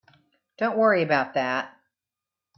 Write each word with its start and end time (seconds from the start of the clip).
Don't 0.57 0.79
worry 0.79 1.03
about 1.03 1.35
that. 1.35 1.77